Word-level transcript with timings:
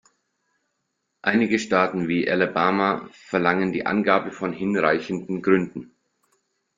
Einige 1.21 1.59
Staaten 1.59 2.07
wie 2.07 2.27
Alabama 2.27 3.07
verlangen 3.13 3.71
die 3.71 3.85
Angabe 3.85 4.31
von 4.31 4.51
hinreichenden 4.51 5.43
Gründen. 5.43 5.91